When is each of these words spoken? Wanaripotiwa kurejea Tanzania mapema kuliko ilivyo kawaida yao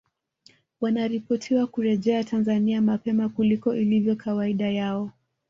Wanaripotiwa 0.81 1.67
kurejea 1.67 2.23
Tanzania 2.23 2.81
mapema 2.81 3.29
kuliko 3.29 3.75
ilivyo 3.75 4.15
kawaida 4.15 4.69
yao 4.71 5.11